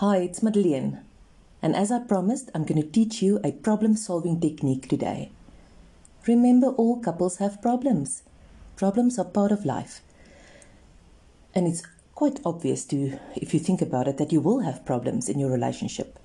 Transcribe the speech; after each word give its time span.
Hi, 0.00 0.18
it's 0.18 0.42
Madeleine. 0.42 1.00
And 1.62 1.74
as 1.74 1.90
I 1.90 2.00
promised, 2.00 2.50
I'm 2.54 2.64
going 2.64 2.82
to 2.82 2.86
teach 2.86 3.22
you 3.22 3.40
a 3.42 3.52
problem 3.52 3.96
solving 3.96 4.38
technique 4.38 4.90
today. 4.90 5.30
Remember, 6.26 6.66
all 6.66 7.00
couples 7.00 7.38
have 7.38 7.62
problems. 7.62 8.22
Problems 8.76 9.18
are 9.18 9.24
part 9.24 9.52
of 9.52 9.64
life. 9.64 10.02
And 11.54 11.66
it's 11.66 11.82
quite 12.14 12.40
obvious 12.44 12.84
to, 12.88 13.18
if 13.36 13.54
you 13.54 13.58
think 13.58 13.80
about 13.80 14.06
it, 14.06 14.18
that 14.18 14.32
you 14.32 14.42
will 14.42 14.60
have 14.60 14.84
problems 14.84 15.30
in 15.30 15.38
your 15.38 15.50
relationship. 15.50 16.18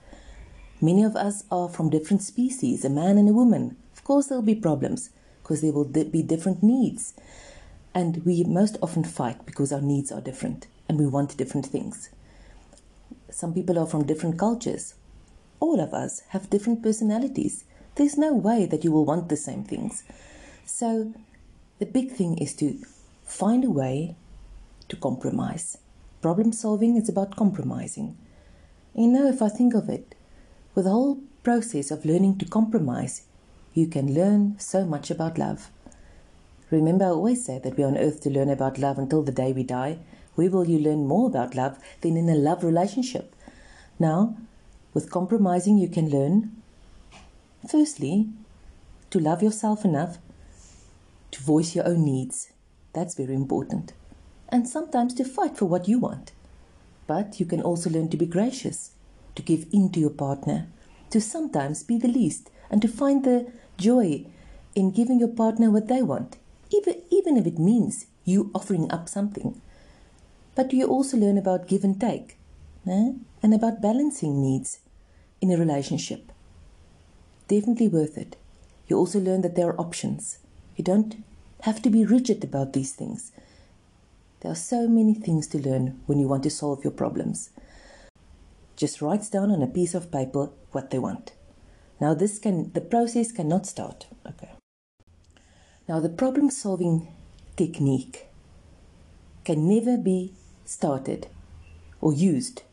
Many 0.81 1.05
of 1.05 1.15
us 1.15 1.45
are 1.49 1.69
from 1.69 1.89
different 1.89 2.23
species, 2.23 2.83
a 2.83 2.89
man 2.89 3.17
and 3.17 3.29
a 3.29 3.33
woman. 3.33 3.77
Of 3.93 4.03
course, 4.03 4.27
there'll 4.27 4.43
be 4.43 4.53
problems 4.53 5.11
because 5.41 5.61
there 5.61 5.71
will 5.71 5.85
be 5.85 6.21
different 6.21 6.61
needs. 6.61 7.13
And 7.95 8.25
we 8.25 8.43
most 8.43 8.75
often 8.81 9.05
fight 9.05 9.45
because 9.45 9.71
our 9.71 9.79
needs 9.79 10.11
are 10.11 10.19
different 10.19 10.67
and 10.89 10.99
we 10.99 11.07
want 11.07 11.37
different 11.37 11.67
things. 11.67 12.09
Some 13.31 13.53
people 13.53 13.79
are 13.79 13.87
from 13.87 14.05
different 14.05 14.37
cultures. 14.37 14.93
All 15.59 15.79
of 15.79 15.93
us 15.93 16.21
have 16.29 16.49
different 16.49 16.83
personalities. 16.83 17.63
There's 17.95 18.17
no 18.17 18.33
way 18.33 18.65
that 18.65 18.83
you 18.83 18.91
will 18.91 19.05
want 19.05 19.29
the 19.29 19.37
same 19.37 19.63
things. 19.63 20.03
So, 20.65 21.13
the 21.79 21.85
big 21.85 22.11
thing 22.11 22.37
is 22.37 22.53
to 22.55 22.77
find 23.23 23.65
a 23.65 23.69
way 23.71 24.15
to 24.89 24.95
compromise. 24.95 25.77
Problem 26.21 26.51
solving 26.51 26.97
is 26.97 27.09
about 27.09 27.35
compromising. 27.35 28.17
You 28.93 29.07
know, 29.07 29.27
if 29.27 29.41
I 29.41 29.49
think 29.49 29.73
of 29.73 29.89
it, 29.89 30.13
with 30.75 30.85
the 30.85 30.91
whole 30.91 31.19
process 31.43 31.89
of 31.89 32.05
learning 32.05 32.37
to 32.39 32.45
compromise, 32.45 33.23
you 33.73 33.87
can 33.87 34.13
learn 34.13 34.59
so 34.59 34.85
much 34.85 35.09
about 35.09 35.37
love. 35.37 35.71
Remember, 36.69 37.05
I 37.05 37.09
always 37.09 37.43
say 37.45 37.59
that 37.59 37.77
we're 37.77 37.87
on 37.87 37.97
earth 37.97 38.21
to 38.21 38.29
learn 38.29 38.49
about 38.49 38.77
love 38.77 38.97
until 38.97 39.23
the 39.23 39.31
day 39.31 39.51
we 39.51 39.63
die. 39.63 39.99
Where 40.35 40.49
will 40.49 40.67
you 40.67 40.79
learn 40.79 41.07
more 41.07 41.27
about 41.27 41.55
love 41.55 41.77
than 42.01 42.17
in 42.17 42.29
a 42.29 42.35
love 42.35 42.63
relationship? 42.63 43.35
Now, 43.99 44.37
with 44.93 45.11
compromising, 45.11 45.77
you 45.77 45.87
can 45.87 46.09
learn, 46.09 46.51
firstly, 47.69 48.29
to 49.09 49.19
love 49.19 49.43
yourself 49.43 49.85
enough 49.85 50.17
to 51.31 51.41
voice 51.41 51.75
your 51.75 51.87
own 51.87 52.03
needs. 52.05 52.51
That's 52.93 53.15
very 53.15 53.33
important. 53.33 53.93
And 54.49 54.67
sometimes 54.67 55.13
to 55.15 55.23
fight 55.23 55.57
for 55.57 55.65
what 55.65 55.87
you 55.87 55.99
want. 55.99 56.33
But 57.07 57.39
you 57.39 57.45
can 57.45 57.61
also 57.61 57.89
learn 57.89 58.09
to 58.09 58.17
be 58.17 58.25
gracious, 58.25 58.91
to 59.35 59.41
give 59.41 59.65
in 59.71 59.91
to 59.91 59.99
your 59.99 60.09
partner, 60.09 60.67
to 61.09 61.21
sometimes 61.21 61.83
be 61.83 61.97
the 61.97 62.07
least, 62.07 62.49
and 62.69 62.81
to 62.81 62.87
find 62.87 63.23
the 63.23 63.51
joy 63.77 64.25
in 64.75 64.91
giving 64.91 65.19
your 65.19 65.29
partner 65.29 65.69
what 65.69 65.87
they 65.87 66.01
want, 66.01 66.37
even, 66.69 67.01
even 67.09 67.37
if 67.37 67.45
it 67.45 67.59
means 67.59 68.07
you 68.23 68.51
offering 68.53 68.91
up 68.91 69.09
something. 69.09 69.61
But 70.55 70.73
you 70.73 70.85
also 70.85 71.17
learn 71.17 71.37
about 71.37 71.67
give 71.67 71.83
and 71.83 71.99
take 71.99 72.37
and 72.85 73.53
about 73.53 73.81
balancing 73.81 74.41
needs 74.41 74.79
in 75.39 75.51
a 75.51 75.57
relationship. 75.57 76.31
Definitely 77.47 77.87
worth 77.87 78.17
it. 78.17 78.37
You 78.87 78.97
also 78.97 79.19
learn 79.19 79.41
that 79.41 79.55
there 79.55 79.67
are 79.67 79.79
options. 79.79 80.39
You 80.75 80.83
don't 80.83 81.23
have 81.61 81.81
to 81.83 81.89
be 81.89 82.05
rigid 82.05 82.43
about 82.43 82.73
these 82.73 82.93
things. 82.93 83.31
There 84.41 84.51
are 84.51 84.55
so 84.55 84.87
many 84.87 85.13
things 85.13 85.47
to 85.47 85.59
learn 85.59 86.01
when 86.07 86.19
you 86.19 86.27
want 86.27 86.43
to 86.43 86.49
solve 86.49 86.83
your 86.83 86.91
problems. 86.91 87.51
Just 88.75 89.01
writes 89.01 89.29
down 89.29 89.51
on 89.51 89.61
a 89.61 89.67
piece 89.67 89.93
of 89.93 90.11
paper 90.11 90.49
what 90.71 90.89
they 90.89 90.99
want. 90.99 91.33
Now 91.99 92.15
this 92.15 92.39
can 92.39 92.71
the 92.73 92.81
process 92.81 93.31
cannot 93.31 93.67
start. 93.67 94.07
Okay. 94.25 94.49
Now 95.87 95.99
the 95.99 96.09
problem 96.09 96.49
solving 96.49 97.07
technique 97.55 98.27
can 99.45 99.67
never 99.69 99.97
be 99.97 100.33
started 100.71 101.27
or 101.99 102.13
used 102.13 102.63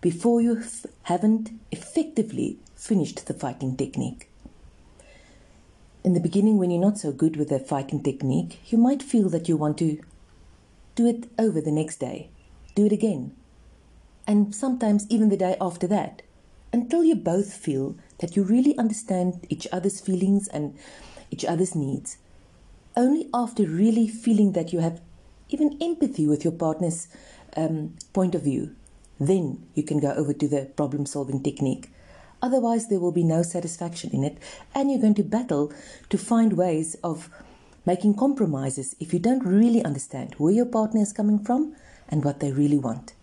before 0.00 0.40
you 0.40 0.62
haven't 1.04 1.50
effectively 1.72 2.58
finished 2.76 3.26
the 3.26 3.34
fighting 3.34 3.76
technique. 3.76 4.28
In 6.04 6.12
the 6.12 6.20
beginning, 6.20 6.58
when 6.58 6.70
you're 6.70 6.80
not 6.80 6.98
so 6.98 7.10
good 7.10 7.36
with 7.36 7.48
the 7.48 7.58
fighting 7.58 8.02
technique, 8.02 8.60
you 8.66 8.76
might 8.76 9.02
feel 9.02 9.30
that 9.30 9.48
you 9.48 9.56
want 9.56 9.78
to 9.78 9.98
do 10.94 11.06
it 11.06 11.28
over 11.38 11.60
the 11.62 11.72
next 11.72 11.96
day, 11.96 12.28
do 12.74 12.84
it 12.84 12.92
again, 12.92 13.34
and 14.26 14.54
sometimes 14.54 15.06
even 15.08 15.30
the 15.30 15.36
day 15.36 15.56
after 15.60 15.86
that, 15.86 16.20
until 16.72 17.02
you 17.04 17.14
both 17.14 17.54
feel 17.54 17.96
that 18.18 18.36
you 18.36 18.42
really 18.42 18.76
understand 18.76 19.46
each 19.48 19.66
other's 19.72 20.00
feelings 20.00 20.48
and 20.48 20.76
each 21.30 21.44
other's 21.44 21.74
needs. 21.74 22.18
Only 22.96 23.28
after 23.32 23.64
really 23.64 24.06
feeling 24.06 24.52
that 24.52 24.72
you 24.72 24.80
have 24.80 25.00
even 25.48 25.78
empathy 25.80 26.26
with 26.26 26.44
your 26.44 26.52
partner's 26.52 27.08
um, 27.56 27.94
point 28.12 28.34
of 28.34 28.42
view, 28.42 28.74
then 29.20 29.66
you 29.74 29.82
can 29.82 30.00
go 30.00 30.12
over 30.12 30.32
to 30.32 30.48
the 30.48 30.66
problem 30.76 31.06
solving 31.06 31.42
technique. 31.42 31.90
Otherwise, 32.42 32.88
there 32.88 33.00
will 33.00 33.12
be 33.12 33.24
no 33.24 33.42
satisfaction 33.42 34.10
in 34.12 34.24
it, 34.24 34.38
and 34.74 34.90
you're 34.90 35.00
going 35.00 35.14
to 35.14 35.22
battle 35.22 35.72
to 36.10 36.18
find 36.18 36.54
ways 36.54 36.94
of 37.02 37.30
making 37.86 38.16
compromises 38.16 38.96
if 39.00 39.12
you 39.12 39.18
don't 39.18 39.44
really 39.44 39.84
understand 39.84 40.34
where 40.34 40.52
your 40.52 40.66
partner 40.66 41.00
is 41.00 41.12
coming 41.12 41.38
from 41.38 41.74
and 42.08 42.24
what 42.24 42.40
they 42.40 42.52
really 42.52 42.78
want. 42.78 43.14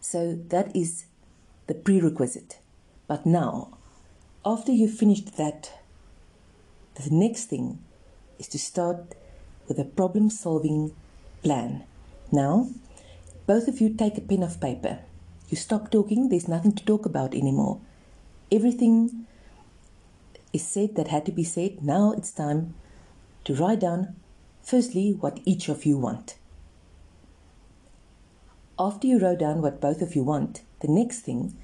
So, 0.00 0.38
that 0.48 0.74
is 0.74 1.04
the 1.66 1.74
prerequisite. 1.74 2.58
But 3.06 3.26
now, 3.26 3.76
after 4.44 4.72
you've 4.72 4.94
finished 4.94 5.36
that, 5.36 5.72
the 6.94 7.10
next 7.10 7.46
thing 7.46 7.78
is 8.38 8.48
to 8.48 8.58
start 8.58 9.14
with 9.68 9.78
a 9.78 9.84
problem 9.84 10.30
solving 10.30 10.94
plan. 11.42 11.84
Now, 12.32 12.68
both 13.46 13.68
of 13.68 13.80
you 13.80 13.94
take 13.94 14.18
a 14.18 14.20
pen 14.20 14.42
of 14.42 14.60
paper. 14.60 15.00
You 15.48 15.56
stop 15.56 15.90
talking, 15.90 16.28
there's 16.28 16.48
nothing 16.48 16.72
to 16.72 16.84
talk 16.84 17.06
about 17.06 17.34
anymore. 17.34 17.80
Everything 18.52 19.26
is 20.52 20.66
said 20.66 20.96
that 20.96 21.08
had 21.08 21.26
to 21.26 21.32
be 21.32 21.44
said. 21.44 21.82
Now 21.82 22.12
it's 22.12 22.30
time 22.30 22.74
to 23.44 23.54
write 23.54 23.80
down, 23.80 24.16
firstly, 24.62 25.12
what 25.12 25.40
each 25.44 25.68
of 25.68 25.84
you 25.84 25.96
want. 25.96 26.36
After 28.78 29.06
you 29.06 29.18
wrote 29.18 29.40
down 29.40 29.60
what 29.60 29.80
both 29.80 30.00
of 30.02 30.14
you 30.14 30.22
want, 30.22 30.62
the 30.80 30.88
next 30.88 31.20
thing 31.20 31.56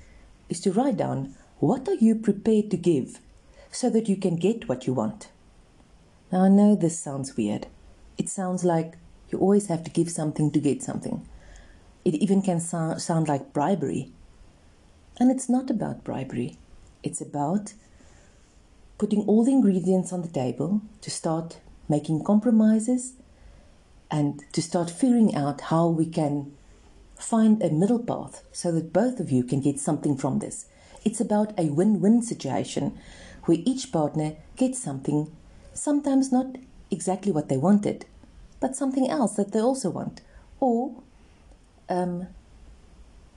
is 0.48 0.60
to 0.60 0.72
write 0.72 0.96
down 0.96 1.34
what 1.58 1.88
are 1.88 1.94
you 1.94 2.14
prepared 2.14 2.70
to 2.70 2.76
give 2.76 3.20
so 3.70 3.88
that 3.90 4.08
you 4.08 4.16
can 4.16 4.36
get 4.36 4.68
what 4.68 4.86
you 4.86 4.92
want. 4.92 5.28
Now, 6.30 6.42
I 6.42 6.48
know 6.48 6.74
this 6.74 6.98
sounds 6.98 7.36
weird. 7.36 7.68
It 8.18 8.28
sounds 8.28 8.64
like 8.64 8.96
you 9.30 9.38
always 9.38 9.66
have 9.66 9.84
to 9.84 9.90
give 9.90 10.10
something 10.10 10.50
to 10.52 10.60
get 10.60 10.82
something. 10.82 11.26
It 12.04 12.14
even 12.14 12.42
can 12.42 12.60
so- 12.60 12.98
sound 12.98 13.28
like 13.28 13.52
bribery. 13.52 14.12
And 15.18 15.30
it's 15.30 15.48
not 15.48 15.70
about 15.70 16.04
bribery, 16.04 16.58
it's 17.02 17.20
about 17.20 17.74
putting 18.98 19.22
all 19.26 19.44
the 19.44 19.52
ingredients 19.52 20.12
on 20.12 20.22
the 20.22 20.28
table 20.28 20.80
to 21.02 21.10
start 21.10 21.58
making 21.88 22.24
compromises 22.24 23.14
and 24.10 24.42
to 24.52 24.62
start 24.62 24.90
figuring 24.90 25.34
out 25.34 25.62
how 25.62 25.86
we 25.88 26.06
can 26.06 26.52
find 27.16 27.62
a 27.62 27.70
middle 27.70 27.98
path 27.98 28.44
so 28.52 28.70
that 28.72 28.92
both 28.92 29.20
of 29.20 29.30
you 29.30 29.42
can 29.42 29.60
get 29.60 29.80
something 29.80 30.16
from 30.16 30.38
this. 30.38 30.66
It's 31.04 31.20
about 31.20 31.58
a 31.58 31.70
win 31.70 32.00
win 32.00 32.22
situation 32.22 32.98
where 33.44 33.58
each 33.64 33.92
partner 33.92 34.34
gets 34.56 34.82
something, 34.82 35.30
sometimes 35.72 36.32
not 36.32 36.56
exactly 36.90 37.32
what 37.32 37.48
they 37.48 37.56
wanted, 37.56 38.06
but 38.60 38.76
something 38.76 39.08
else 39.08 39.34
that 39.34 39.52
they 39.52 39.60
also 39.60 39.90
want, 39.90 40.20
or 40.60 41.02
um, 41.88 42.26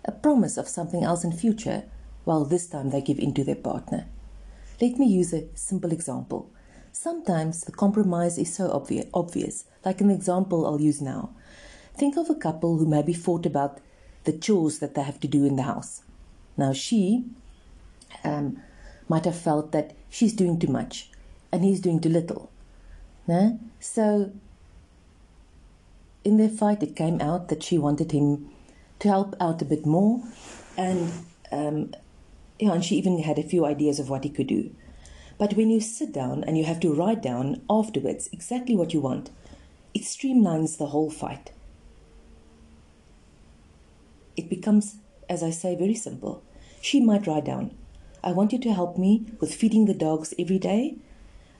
a 0.05 0.11
promise 0.11 0.57
of 0.57 0.67
something 0.67 1.03
else 1.03 1.23
in 1.23 1.31
future, 1.31 1.83
while 2.23 2.45
this 2.45 2.67
time 2.67 2.89
they 2.89 3.01
give 3.01 3.19
in 3.19 3.33
to 3.33 3.43
their 3.43 3.55
partner. 3.55 4.05
Let 4.81 4.97
me 4.97 5.07
use 5.07 5.33
a 5.33 5.47
simple 5.55 5.91
example. 5.91 6.49
Sometimes 6.91 7.61
the 7.61 7.71
compromise 7.71 8.37
is 8.37 8.53
so 8.53 8.71
obvious, 8.71 9.07
obvious, 9.13 9.65
like 9.85 10.01
an 10.01 10.09
example 10.09 10.65
I'll 10.65 10.81
use 10.81 11.01
now. 11.01 11.35
Think 11.95 12.17
of 12.17 12.29
a 12.29 12.35
couple 12.35 12.77
who 12.77 12.85
maybe 12.85 13.13
fought 13.13 13.45
about 13.45 13.79
the 14.23 14.31
chores 14.33 14.79
that 14.79 14.95
they 14.95 15.03
have 15.03 15.19
to 15.19 15.27
do 15.27 15.45
in 15.45 15.55
the 15.55 15.63
house. 15.63 16.03
Now, 16.57 16.73
she 16.73 17.25
um, 18.23 18.61
might 19.07 19.25
have 19.25 19.37
felt 19.37 19.71
that 19.71 19.95
she's 20.09 20.33
doing 20.33 20.59
too 20.59 20.67
much 20.67 21.09
and 21.51 21.63
he's 21.63 21.79
doing 21.79 21.99
too 21.99 22.09
little. 22.09 22.51
No? 23.27 23.59
So 23.79 24.31
in 26.23 26.37
their 26.37 26.49
fight, 26.49 26.83
it 26.83 26.95
came 26.95 27.21
out 27.21 27.47
that 27.47 27.63
she 27.63 27.77
wanted 27.77 28.11
him 28.11 28.49
to 28.99 29.07
help 29.07 29.35
out 29.39 29.61
a 29.61 29.65
bit 29.65 29.85
more, 29.85 30.21
and 30.77 31.11
um, 31.51 31.93
yeah, 32.59 32.73
and 32.73 32.83
she 32.83 32.97
even 32.97 33.23
had 33.23 33.39
a 33.39 33.43
few 33.43 33.65
ideas 33.65 33.99
of 33.99 34.09
what 34.09 34.23
he 34.23 34.29
could 34.29 34.47
do. 34.47 34.75
But 35.37 35.53
when 35.53 35.69
you 35.69 35.79
sit 35.79 36.11
down 36.11 36.43
and 36.43 36.57
you 36.57 36.65
have 36.65 36.81
to 36.81 36.93
write 36.93 37.21
down 37.21 37.61
afterwards 37.69 38.29
exactly 38.33 38.75
what 38.75 38.93
you 38.93 38.99
want, 38.99 39.29
it 39.93 40.01
streamlines 40.01 40.77
the 40.77 40.87
whole 40.87 41.09
fight. 41.09 41.53
It 44.35 44.49
becomes, 44.49 44.97
as 45.29 45.41
I 45.41 45.49
say, 45.49 45.75
very 45.75 45.95
simple. 45.95 46.43
She 46.81 46.99
might 46.99 47.25
write 47.25 47.45
down, 47.45 47.75
I 48.21 48.33
want 48.33 48.51
you 48.51 48.59
to 48.59 48.73
help 48.73 48.97
me 48.97 49.25
with 49.39 49.55
feeding 49.55 49.85
the 49.85 49.93
dogs 49.93 50.33
every 50.37 50.59
day, 50.59 50.97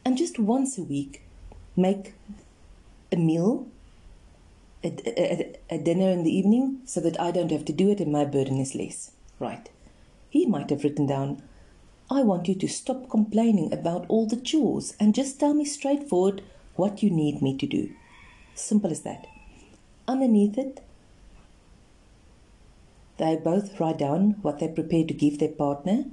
and 0.03 0.17
just 0.17 0.37
once 0.39 0.77
a 0.77 0.83
week 0.83 1.23
make 1.77 2.13
a 3.13 3.15
meal 3.15 3.67
a, 4.83 4.87
a, 5.19 5.55
a, 5.69 5.77
dinner 5.77 6.09
in 6.09 6.23
the 6.23 6.35
evening 6.35 6.81
so 6.85 7.01
that 7.01 7.19
I 7.19 7.31
don't 7.31 7.51
have 7.51 7.65
to 7.65 7.73
do 7.73 7.89
it 7.89 7.99
and 7.99 8.11
my 8.11 8.25
burden 8.25 8.59
is 8.59 8.75
less. 8.75 9.11
Right. 9.39 9.69
He 10.29 10.45
might 10.45 10.69
have 10.69 10.83
written 10.83 11.05
down, 11.05 11.41
I 12.09 12.23
want 12.23 12.47
you 12.47 12.55
to 12.55 12.67
stop 12.67 13.09
complaining 13.09 13.73
about 13.73 14.05
all 14.07 14.25
the 14.25 14.37
chores 14.37 14.95
and 14.99 15.13
just 15.13 15.39
tell 15.39 15.53
me 15.53 15.65
straightforward 15.65 16.41
what 16.75 17.03
you 17.03 17.09
need 17.09 17.41
me 17.41 17.57
to 17.57 17.67
do. 17.67 17.91
Simple 18.55 18.91
as 18.91 19.01
that. 19.01 19.27
Underneath 20.07 20.57
it, 20.57 20.83
they 23.17 23.35
both 23.35 23.79
write 23.79 23.97
down 23.97 24.37
what 24.41 24.59
they're 24.59 24.69
prepared 24.69 25.09
to 25.09 25.13
give 25.13 25.39
their 25.39 25.49
partner 25.49 26.05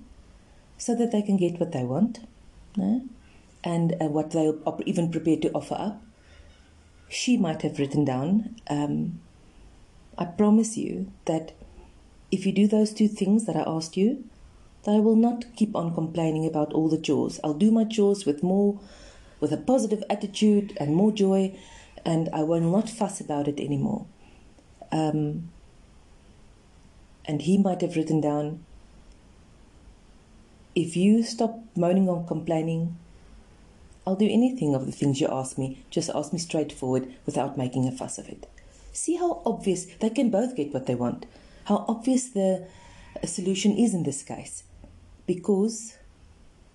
so 0.77 0.95
that 0.97 1.13
they 1.13 1.23
can 1.23 1.37
get 1.37 1.61
what 1.61 1.73
they 1.73 1.85
want 1.85 2.21
no? 2.77 3.03
and 3.65 3.95
uh, 4.01 4.07
what 4.07 4.33
they're 4.33 4.55
even 4.85 5.11
prepared 5.11 5.43
to 5.43 5.53
offer 5.53 5.77
up. 5.79 6.03
She 7.09 7.37
might 7.37 7.63
have 7.63 7.79
written 7.79 8.05
down, 8.05 8.57
um, 8.69 9.21
I 10.19 10.25
promise 10.25 10.77
you 10.77 11.13
that 11.27 11.53
if 12.31 12.45
you 12.45 12.53
do 12.53 12.67
those 12.67 12.93
two 12.93 13.09
things 13.09 13.47
that 13.47 13.57
I 13.57 13.65
asked 13.67 13.97
you, 13.97 14.25
that 14.85 14.93
I 14.93 14.99
will 14.99 15.17
not 15.17 15.45
keep 15.57 15.75
on 15.77 15.95
complaining 15.95 16.47
about 16.47 16.73
all 16.73 16.89
the 16.89 16.99
chores. 16.99 17.39
I'll 17.45 17.55
do 17.55 17.71
my 17.71 17.85
chores 17.85 18.25
with 18.25 18.43
more, 18.43 18.81
with 19.41 19.53
a 19.53 19.57
positive 19.57 20.03
attitude 20.11 20.77
and 20.81 20.95
more 20.95 21.13
joy, 21.13 21.57
and 22.05 22.29
I 22.33 22.43
will 22.43 22.61
not 22.61 22.89
fuss 22.89 23.21
about 23.21 23.49
it 23.49 23.61
anymore. 23.61 24.07
Um, 24.91 25.51
and 27.25 27.43
he 27.43 27.59
might 27.59 27.81
have 27.81 27.97
written 27.97 28.21
down, 28.21 28.65
if 30.75 30.97
you 30.97 31.23
stop 31.23 31.59
moaning 31.75 32.09
or 32.09 32.25
complaining, 32.25 32.97
I'll 34.07 34.17
do 34.17 34.29
anything 34.31 34.75
of 34.75 34.87
the 34.87 34.93
things 34.93 35.21
you 35.21 35.29
ask 35.31 35.59
me. 35.59 35.85
Just 35.91 36.11
ask 36.15 36.33
me 36.33 36.39
straightforward 36.39 37.13
without 37.27 37.59
making 37.59 37.89
a 37.89 37.93
fuss 37.93 38.19
of 38.19 38.29
it. 38.29 38.49
See 38.93 39.17
how 39.17 39.43
obvious 39.45 39.87
they 40.01 40.11
can 40.11 40.31
both 40.31 40.55
get 40.57 40.73
what 40.73 40.87
they 40.87 40.95
want. 40.95 41.27
How 41.65 41.85
obvious 41.89 42.29
the 42.29 42.69
solution 43.25 43.77
is 43.77 43.95
in 43.95 44.05
this 44.05 44.23
case 44.23 44.63
because 45.27 45.99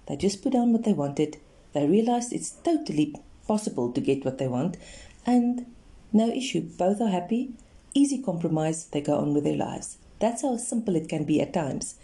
they 0.08 0.18
just 0.18 0.44
put 0.44 0.54
down 0.54 0.74
what 0.74 0.84
they 0.84 0.94
wanted, 0.94 1.38
they 1.74 1.88
realized 1.88 2.34
it's 2.34 2.52
totally 2.52 3.16
possible 3.48 3.92
to 3.92 4.02
get 4.02 4.26
what 4.26 4.38
they 4.38 4.48
want, 4.48 4.78
and 5.26 5.66
no 6.12 6.30
issue. 6.30 6.62
Both 6.62 7.02
are 7.02 7.10
happy, 7.10 7.52
easy 7.94 8.22
compromise, 8.22 8.86
they 8.86 9.02
go 9.02 9.18
on 9.18 9.34
with 9.34 9.46
their 9.46 9.56
lives. 9.56 9.98
That's 10.20 10.42
how 10.42 10.58
simple 10.58 10.96
it 10.96 11.10
can 11.10 11.24
be 11.24 11.42
at 11.42 11.54
times. 11.54 11.96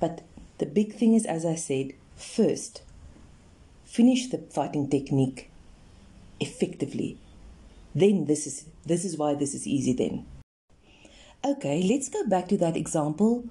But 0.00 0.22
the 0.58 0.66
big 0.66 0.94
thing 0.94 1.14
is, 1.14 1.24
as 1.24 1.44
I 1.46 1.54
said, 1.54 1.92
first, 2.16 2.82
finish 3.94 4.26
the 4.26 4.38
fighting 4.38 4.88
technique 4.90 5.48
effectively. 6.40 7.16
Then 7.94 8.24
this 8.24 8.44
is 8.44 8.64
this 8.84 9.04
is 9.04 9.16
why 9.16 9.34
this 9.34 9.54
is 9.54 9.68
easy 9.68 9.92
then. 9.92 10.26
Okay, 11.44 11.80
let's 11.88 12.08
go 12.08 12.26
back 12.26 12.48
to 12.48 12.56
that 12.56 12.76
example 12.76 13.44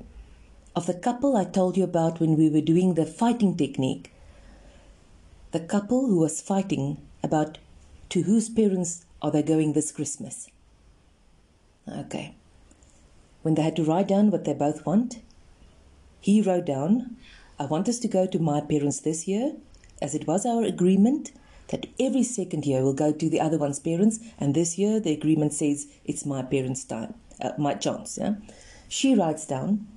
of 0.76 0.86
the 0.86 1.00
couple 1.08 1.38
I 1.38 1.46
told 1.46 1.78
you 1.78 1.86
about 1.86 2.20
when 2.20 2.36
we 2.36 2.50
were 2.50 2.68
doing 2.74 2.96
the 2.96 3.06
fighting 3.06 3.56
technique. 3.56 4.12
The 5.52 5.62
couple 5.62 6.08
who 6.08 6.20
was 6.20 6.42
fighting 6.42 6.98
about 7.24 7.60
to 8.10 8.24
whose 8.24 8.50
parents 8.50 9.06
are 9.22 9.32
they 9.32 9.44
going 9.44 9.72
this 9.72 9.94
Christmas. 9.94 10.50
Okay. 11.88 12.36
When 13.44 13.56
they 13.56 13.62
had 13.62 13.78
to 13.78 13.84
write 13.86 14.10
down 14.10 14.30
what 14.30 14.44
they 14.44 14.54
both 14.54 14.86
want, 14.86 15.20
he 16.20 16.42
wrote 16.42 16.66
down, 16.66 17.16
I 17.58 17.66
want 17.66 17.88
us 17.88 18.00
to 18.00 18.10
go 18.10 18.26
to 18.26 18.40
my 18.40 18.60
parents 18.62 19.00
this 19.00 19.28
year, 19.28 19.54
as 20.04 20.14
it 20.14 20.28
was 20.28 20.46
our 20.46 20.64
agreement 20.64 21.32
that 21.70 21.88
every 22.00 22.24
second 22.24 22.66
year 22.66 22.84
we'll 22.84 22.94
go 22.94 23.12
to 23.14 23.30
the 23.30 23.40
other 23.40 23.58
one's 23.58 23.80
parents, 23.80 24.20
and 24.38 24.54
this 24.54 24.78
year 24.78 25.00
the 25.00 25.14
agreement 25.14 25.54
says 25.54 25.88
it's 26.06 26.26
my 26.26 26.44
parents' 26.44 26.84
time, 26.84 27.16
uh, 27.42 27.52
my 27.58 27.74
chance. 27.74 28.20
Yeah? 28.22 28.36
She 28.90 29.16
writes 29.16 29.48
down, 29.48 29.88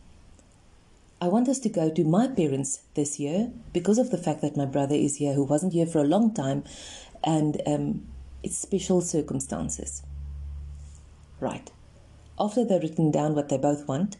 I 1.20 1.28
want 1.28 1.48
us 1.48 1.58
to 1.60 1.68
go 1.68 1.90
to 1.90 2.04
my 2.04 2.28
parents 2.28 2.80
this 2.94 3.18
year 3.18 3.50
because 3.72 3.98
of 3.98 4.10
the 4.10 4.18
fact 4.18 4.42
that 4.42 4.56
my 4.56 4.66
brother 4.66 4.94
is 4.94 5.16
here 5.16 5.34
who 5.34 5.44
wasn't 5.44 5.72
here 5.72 5.86
for 5.86 5.98
a 5.98 6.04
long 6.04 6.32
time 6.32 6.62
and 7.24 7.60
um, 7.66 8.06
it's 8.42 8.58
special 8.58 9.00
circumstances. 9.00 10.02
Right. 11.40 11.70
After 12.38 12.64
they've 12.64 12.82
written 12.82 13.10
down 13.10 13.34
what 13.34 13.48
they 13.48 13.58
both 13.58 13.88
want, 13.88 14.18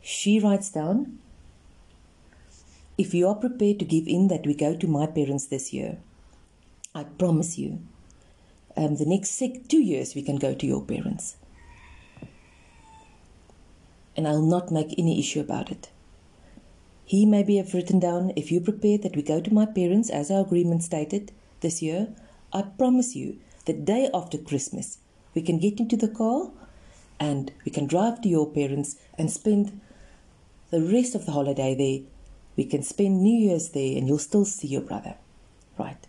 she 0.00 0.40
writes 0.40 0.70
down 0.70 1.20
If 3.00 3.14
you 3.14 3.28
are 3.28 3.34
prepared 3.34 3.78
to 3.78 3.86
give 3.86 4.06
in 4.06 4.28
that 4.28 4.44
we 4.44 4.52
go 4.52 4.76
to 4.76 4.86
my 4.86 5.06
parents 5.06 5.46
this 5.46 5.72
year, 5.72 5.96
I 6.94 7.04
promise 7.04 7.56
you, 7.56 7.78
um, 8.76 8.96
the 8.96 9.06
next 9.06 9.30
six, 9.30 9.66
two 9.68 9.80
years 9.80 10.14
we 10.14 10.20
can 10.20 10.36
go 10.36 10.52
to 10.52 10.66
your 10.66 10.82
parents 10.82 11.36
and 14.14 14.28
I'll 14.28 14.42
not 14.42 14.70
make 14.70 14.98
any 14.98 15.18
issue 15.18 15.40
about 15.40 15.70
it. 15.70 15.88
He 17.06 17.24
maybe 17.24 17.56
have 17.56 17.72
written 17.72 18.00
down, 18.00 18.34
if 18.36 18.52
you 18.52 18.60
prepare 18.60 18.98
that 18.98 19.16
we 19.16 19.22
go 19.22 19.40
to 19.40 19.54
my 19.54 19.64
parents 19.64 20.10
as 20.10 20.30
our 20.30 20.42
agreement 20.42 20.82
stated 20.82 21.32
this 21.60 21.80
year, 21.80 22.08
I 22.52 22.60
promise 22.60 23.16
you 23.16 23.38
the 23.64 23.72
day 23.72 24.10
after 24.12 24.36
Christmas 24.36 24.98
we 25.34 25.40
can 25.40 25.58
get 25.58 25.80
into 25.80 25.96
the 25.96 26.08
car 26.22 26.50
and 27.18 27.50
we 27.64 27.72
can 27.72 27.86
drive 27.86 28.20
to 28.20 28.28
your 28.28 28.50
parents 28.50 28.96
and 29.16 29.32
spend 29.32 29.80
the 30.68 30.82
rest 30.82 31.14
of 31.14 31.24
the 31.24 31.32
holiday 31.32 31.74
there. 31.74 32.00
We 32.56 32.64
can 32.64 32.82
spend 32.82 33.22
New 33.22 33.48
Year's 33.48 33.70
there 33.70 33.96
and 33.96 34.06
you'll 34.06 34.18
still 34.18 34.44
see 34.44 34.68
your 34.68 34.82
brother. 34.82 35.16
Right. 35.78 36.06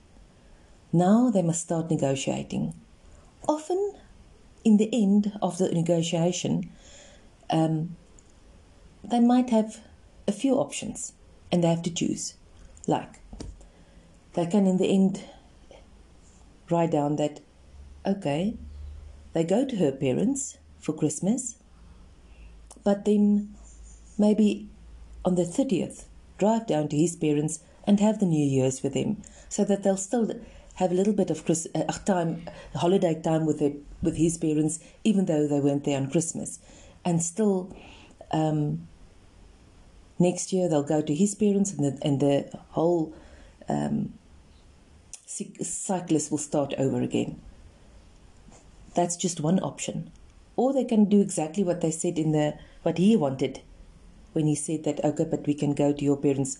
Now 0.91 1.29
they 1.29 1.41
must 1.41 1.61
start 1.61 1.89
negotiating. 1.89 2.73
Often, 3.47 3.93
in 4.63 4.77
the 4.77 4.89
end 4.91 5.37
of 5.41 5.57
the 5.57 5.69
negotiation, 5.69 6.69
um, 7.49 7.95
they 9.03 9.19
might 9.19 9.49
have 9.49 9.79
a 10.27 10.31
few 10.31 10.55
options 10.55 11.13
and 11.51 11.63
they 11.63 11.69
have 11.69 11.83
to 11.83 11.93
choose. 11.93 12.35
Like, 12.87 13.19
they 14.33 14.45
can 14.45 14.67
in 14.67 14.77
the 14.77 14.87
end 14.87 15.23
write 16.69 16.91
down 16.91 17.17
that, 17.17 17.41
okay, 18.05 18.55
they 19.33 19.43
go 19.43 19.65
to 19.65 19.75
her 19.77 19.91
parents 19.91 20.57
for 20.79 20.93
Christmas, 20.93 21.55
but 22.83 23.05
then 23.05 23.55
maybe 24.17 24.69
on 25.23 25.35
the 25.35 25.43
30th, 25.43 26.05
drive 26.41 26.67
down 26.67 26.89
to 26.89 26.97
his 26.97 27.15
parents 27.15 27.59
and 27.87 27.99
have 27.99 28.19
the 28.19 28.31
New 28.35 28.47
Year's 28.55 28.81
with 28.83 28.95
him 29.01 29.21
so 29.49 29.63
that 29.63 29.83
they'll 29.83 30.05
still 30.09 30.27
have 30.75 30.91
a 30.91 30.99
little 30.99 31.17
bit 31.21 31.29
of 31.29 31.45
Chris, 31.45 31.67
uh, 31.75 31.83
time, 32.11 32.31
holiday 32.75 33.15
time 33.29 33.45
with, 33.45 33.59
their, 33.59 33.73
with 34.01 34.17
his 34.17 34.37
parents, 34.37 34.79
even 35.03 35.25
though 35.25 35.47
they 35.47 35.59
weren't 35.59 35.83
there 35.83 35.97
on 35.97 36.09
Christmas, 36.09 36.59
and 37.05 37.21
still 37.21 37.75
um, 38.31 38.87
Next 40.21 40.53
year, 40.53 40.69
they'll 40.69 40.83
go 40.83 41.01
to 41.01 41.15
his 41.15 41.33
parents, 41.33 41.73
and 41.73 41.83
the, 41.83 42.05
and 42.05 42.19
the 42.19 42.47
whole 42.69 43.11
um, 43.67 44.13
cyclist 45.25 46.29
will 46.29 46.37
start 46.37 46.75
over 46.77 47.01
again. 47.01 47.41
That's 48.93 49.17
just 49.17 49.39
one 49.39 49.59
option. 49.61 50.11
Or 50.55 50.73
they 50.73 50.83
can 50.83 51.05
do 51.05 51.21
exactly 51.21 51.63
what 51.63 51.81
they 51.81 51.89
said 51.89 52.19
in 52.19 52.33
the 52.33 52.53
what 52.83 52.99
he 52.99 53.15
wanted 53.15 53.61
when 54.33 54.47
he 54.47 54.55
said 54.55 54.83
that 54.83 55.03
okay, 55.03 55.25
but 55.29 55.45
we 55.45 55.53
can 55.53 55.73
go 55.73 55.93
to 55.93 56.03
your 56.03 56.17
parents 56.17 56.57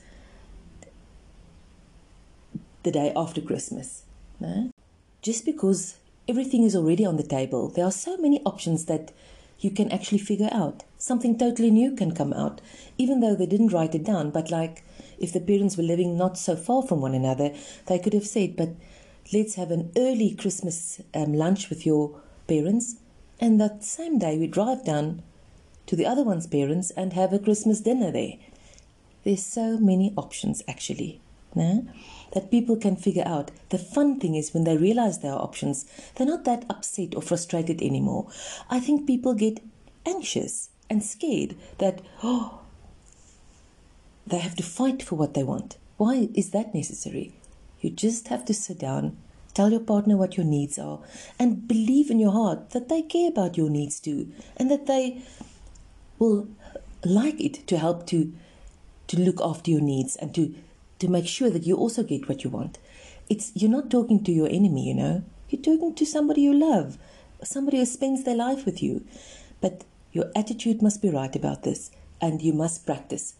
the 2.84 2.92
day 2.92 3.13
after 3.16 3.42
Christmas. 3.42 4.04
No? 4.40 4.72
Just 5.22 5.46
because 5.46 5.98
everything 6.28 6.63
is 6.63 6.75
already 6.75 7.06
on 7.06 7.18
the 7.18 7.24
table, 7.24 7.70
there 7.70 7.86
are 7.86 7.92
so 7.92 8.18
many 8.18 8.42
options 8.44 8.86
that 8.86 9.12
you 9.60 9.70
can 9.70 9.92
actually 9.92 10.18
figure 10.18 10.50
out. 10.51 10.84
Something 10.98 11.38
totally 11.38 11.70
new 11.70 11.96
can 11.96 12.16
come 12.16 12.34
out, 12.34 12.62
even 12.98 13.20
though 13.20 13.36
they 13.36 13.46
didn't 13.46 13.74
write 13.74 13.94
it 13.94 14.04
down. 14.04 14.32
But, 14.32 14.50
like, 14.50 14.84
if 15.20 15.32
the 15.32 15.40
parents 15.40 15.78
were 15.78 15.84
living 15.84 16.18
not 16.18 16.38
so 16.38 16.56
far 16.56 16.82
from 16.82 17.01
one 17.01 17.13
another, 17.13 17.54
they 17.86 18.00
could 18.00 18.13
have 18.13 18.25
said, 18.25 18.56
But 18.56 18.70
let's 19.32 19.56
have 19.56 19.70
an 19.70 19.92
early 19.96 20.36
Christmas 20.36 21.01
um, 21.13 21.34
lunch 21.34 21.70
with 21.70 21.86
your 21.86 22.20
parents, 22.48 22.96
and 23.40 23.62
that 23.62 23.84
same 23.84 24.18
day 24.18 24.38
we 24.38 24.48
drive 24.48 24.84
down 24.84 25.22
to 25.91 25.95
the 25.95 26.07
other 26.07 26.24
one's 26.24 26.48
parents 26.48 26.89
and 26.91 27.13
have 27.13 27.33
a 27.33 27.39
Christmas 27.39 27.81
dinner 27.81 28.12
there. 28.12 28.38
There's 29.24 29.43
so 29.43 29.77
many 29.77 30.13
options, 30.17 30.63
actually. 30.67 31.21
No? 31.53 31.86
that 32.31 32.51
people 32.51 32.75
can 32.75 32.95
figure 32.95 33.24
out. 33.25 33.51
The 33.69 33.77
fun 33.77 34.19
thing 34.19 34.36
is 34.36 34.53
when 34.53 34.63
they 34.63 34.77
realize 34.77 35.19
there 35.19 35.33
are 35.33 35.41
options, 35.41 35.86
they're 36.15 36.27
not 36.27 36.45
that 36.45 36.65
upset 36.69 37.15
or 37.15 37.21
frustrated 37.21 37.81
anymore. 37.81 38.27
I 38.69 38.79
think 38.79 39.07
people 39.07 39.33
get 39.33 39.62
anxious 40.05 40.69
and 40.89 41.03
scared 41.03 41.55
that, 41.77 42.01
oh, 42.24 42.62
they 44.25 44.39
have 44.39 44.55
to 44.55 44.63
fight 44.63 45.03
for 45.03 45.15
what 45.15 45.33
they 45.33 45.43
want. 45.43 45.77
Why 45.98 46.29
is 46.33 46.51
that 46.51 46.74
necessary? 46.74 47.33
You 47.81 47.89
just 47.89 48.29
have 48.29 48.45
to 48.45 48.53
sit 48.53 48.79
down, 48.79 49.17
tell 49.53 49.71
your 49.71 49.79
partner 49.81 50.15
what 50.15 50.38
your 50.38 50.45
needs 50.45 50.79
are, 50.79 51.00
and 51.38 51.67
believe 51.67 52.10
in 52.10 52.19
your 52.19 52.31
heart 52.31 52.71
that 52.71 52.89
they 52.89 53.01
care 53.01 53.29
about 53.29 53.57
your 53.57 53.69
needs 53.69 54.00
too, 54.00 54.31
and 54.57 54.71
that 54.71 54.88
they 54.88 55.21
will 56.22 56.48
like 57.04 57.42
it 57.42 57.66
to 57.68 57.78
help 57.78 58.06
to 58.08 58.32
to 59.08 59.20
look 59.20 59.42
after 59.42 59.72
your 59.72 59.82
needs 59.82 60.16
and 60.16 60.34
to 60.36 60.54
to 61.00 61.08
make 61.08 61.28
sure 61.28 61.50
that 61.50 61.66
you 61.66 61.75
also 61.75 62.04
get 62.04 62.30
what 62.30 62.44
you 62.44 62.50
want. 62.50 62.78
It's 63.30 63.51
you're 63.56 63.78
not 63.78 63.90
talking 63.90 64.24
to 64.24 64.32
your 64.32 64.48
enemy, 64.48 64.88
you 64.88 64.94
know. 64.94 65.24
You're 65.50 65.62
talking 65.62 65.94
to 65.96 66.06
somebody 66.06 66.42
you 66.42 66.54
love, 66.54 66.98
somebody 67.44 67.80
who 67.80 67.86
spends 67.86 68.24
their 68.24 68.36
life 68.36 68.66
with 68.66 68.82
you. 68.82 69.04
But 69.60 69.84
Your 70.12 70.30
attitude 70.36 70.82
must 70.82 71.01
be 71.01 71.10
right 71.10 71.34
about 71.36 71.63
this, 71.63 71.90
and 72.20 72.42
you 72.42 72.51
must 72.51 72.86
practice. 72.86 73.36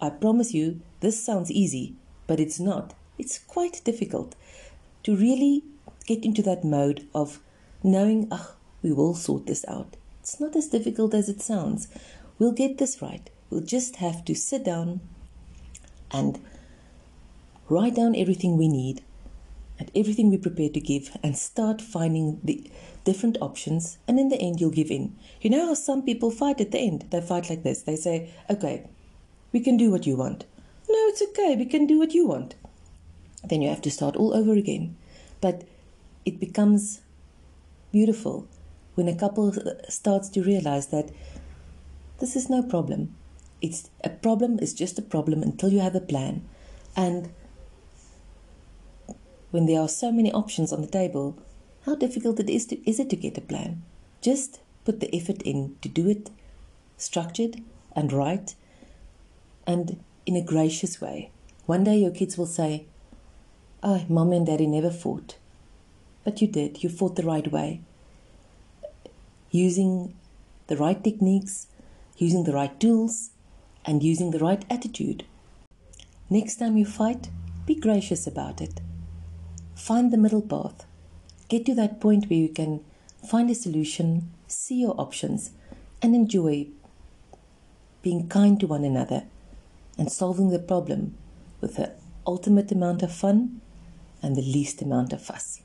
I 0.00 0.10
promise 0.10 0.54
you, 0.54 0.80
this 1.00 1.22
sounds 1.22 1.50
easy, 1.50 1.94
but 2.26 2.38
it's 2.38 2.60
not. 2.60 2.94
It's 3.18 3.38
quite 3.38 3.82
difficult 3.84 4.36
to 5.02 5.16
really 5.16 5.64
get 6.06 6.24
into 6.24 6.42
that 6.42 6.64
mode 6.64 7.08
of 7.14 7.40
knowing, 7.82 8.28
ah, 8.30 8.52
we 8.82 8.92
will 8.92 9.14
sort 9.14 9.46
this 9.46 9.64
out. 9.66 9.96
It's 10.20 10.38
not 10.38 10.54
as 10.54 10.68
difficult 10.68 11.12
as 11.14 11.28
it 11.28 11.40
sounds. 11.40 11.88
We'll 12.42 12.50
get 12.50 12.78
this 12.78 13.00
right. 13.00 13.30
We'll 13.50 13.60
just 13.60 13.96
have 14.02 14.24
to 14.24 14.34
sit 14.34 14.64
down 14.64 15.00
and 16.10 16.40
write 17.68 17.94
down 17.94 18.16
everything 18.16 18.58
we 18.58 18.66
need 18.66 19.04
and 19.78 19.92
everything 19.94 20.28
we're 20.28 20.40
prepared 20.40 20.74
to 20.74 20.80
give 20.80 21.16
and 21.22 21.38
start 21.38 21.80
finding 21.80 22.40
the 22.42 22.68
different 23.04 23.38
options. 23.40 23.98
And 24.08 24.18
in 24.18 24.28
the 24.28 24.40
end 24.40 24.60
you'll 24.60 24.72
give 24.72 24.90
in. 24.90 25.14
You 25.40 25.50
know 25.50 25.68
how 25.68 25.74
some 25.74 26.02
people 26.02 26.32
fight 26.32 26.60
at 26.60 26.72
the 26.72 26.80
end? 26.80 27.06
They 27.10 27.20
fight 27.20 27.48
like 27.48 27.62
this. 27.62 27.82
They 27.82 27.94
say 27.94 28.30
okay 28.50 28.88
we 29.52 29.60
can 29.60 29.76
do 29.76 29.92
what 29.92 30.04
you 30.04 30.16
want. 30.16 30.44
No 30.88 30.98
it's 31.10 31.22
okay. 31.22 31.54
We 31.54 31.66
can 31.66 31.86
do 31.86 32.00
what 32.00 32.12
you 32.12 32.26
want. 32.26 32.56
Then 33.44 33.62
you 33.62 33.68
have 33.68 33.82
to 33.82 33.90
start 33.92 34.16
all 34.16 34.34
over 34.34 34.54
again. 34.54 34.96
But 35.40 35.62
it 36.24 36.40
becomes 36.40 37.02
beautiful 37.92 38.48
when 38.96 39.06
a 39.06 39.14
couple 39.14 39.54
starts 39.88 40.28
to 40.30 40.42
realize 40.42 40.88
that 40.88 41.12
this 42.22 42.34
is 42.40 42.48
no 42.54 42.62
problem 42.62 43.14
it's 43.60 43.90
a 44.02 44.10
problem 44.26 44.58
is 44.66 44.72
just 44.82 44.98
a 44.98 45.08
problem 45.14 45.42
until 45.42 45.72
you 45.76 45.80
have 45.80 45.94
a 46.00 46.08
plan 46.12 46.42
and 46.96 47.30
when 49.52 49.66
there 49.66 49.80
are 49.80 49.88
so 49.88 50.10
many 50.10 50.32
options 50.32 50.72
on 50.72 50.80
the 50.80 50.88
table, 50.88 51.36
how 51.84 51.94
difficult 51.94 52.40
it 52.40 52.50
is, 52.50 52.66
to, 52.66 52.90
is 52.90 52.98
it 52.98 53.10
to 53.10 53.16
get 53.16 53.38
a 53.38 53.42
plan? 53.42 53.82
Just 54.22 54.60
put 54.84 55.00
the 55.00 55.14
effort 55.14 55.42
in 55.42 55.76
to 55.82 55.88
do 55.88 56.08
it 56.08 56.30
structured 56.96 57.62
and 57.94 58.12
right 58.12 58.54
and 59.66 60.02
in 60.24 60.36
a 60.36 60.42
gracious 60.42 61.00
way. 61.00 61.30
One 61.66 61.84
day 61.84 61.98
your 61.98 62.10
kids 62.10 62.36
will 62.36 62.46
say, 62.46 62.86
Oh, 63.82 64.04
mom 64.08 64.32
and 64.32 64.46
daddy 64.46 64.66
never 64.66 64.90
fought. 64.90 65.36
But 66.24 66.40
you 66.40 66.46
did. 66.48 66.82
You 66.82 66.88
fought 66.88 67.16
the 67.16 67.24
right 67.24 67.50
way. 67.50 67.80
Using 69.50 70.14
the 70.68 70.76
right 70.76 71.02
techniques, 71.02 71.66
using 72.16 72.44
the 72.44 72.52
right 72.52 72.78
tools, 72.78 73.30
and 73.84 74.02
using 74.02 74.30
the 74.30 74.38
right 74.38 74.64
attitude. 74.70 75.24
Next 76.30 76.56
time 76.56 76.76
you 76.76 76.86
fight, 76.86 77.30
be 77.66 77.74
gracious 77.74 78.26
about 78.26 78.60
it. 78.60 78.80
Find 79.74 80.10
the 80.10 80.16
middle 80.16 80.42
path. 80.42 80.86
Get 81.48 81.66
to 81.66 81.74
that 81.74 82.00
point 82.00 82.30
where 82.30 82.38
you 82.38 82.48
can 82.48 82.84
find 83.28 83.50
a 83.50 83.54
solution, 83.54 84.32
see 84.46 84.80
your 84.80 84.94
options, 85.00 85.50
and 86.00 86.14
enjoy 86.14 86.68
being 88.02 88.28
kind 88.28 88.58
to 88.60 88.66
one 88.66 88.84
another 88.84 89.24
and 89.98 90.10
solving 90.10 90.50
the 90.50 90.58
problem 90.58 91.14
with 91.60 91.76
the 91.76 91.92
ultimate 92.26 92.72
amount 92.72 93.02
of 93.02 93.12
fun 93.12 93.60
and 94.22 94.36
the 94.36 94.42
least 94.42 94.82
amount 94.82 95.12
of 95.12 95.22
fuss. 95.22 95.60